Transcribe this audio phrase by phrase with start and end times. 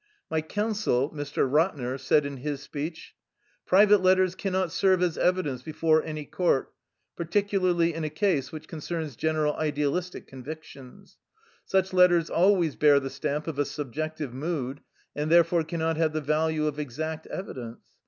[0.31, 1.47] My counsel, Mr.
[1.47, 3.13] Ratner, said in his speech:
[3.63, 6.73] ^" Private letters cannot serve as evidence be fore any court,
[7.15, 11.19] particularly in a case which concerns general idealistic convictions.
[11.65, 14.81] Such letters always bear the stamp of a subjective mood
[15.15, 17.83] and therefore cannot have the value of exact evidence.